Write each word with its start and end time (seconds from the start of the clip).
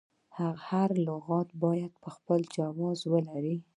هر 0.67 0.89
لغت 1.07 1.47
باید 1.63 1.93
خپل 2.13 2.41
جواز 2.55 2.99
ولري. 3.13 3.55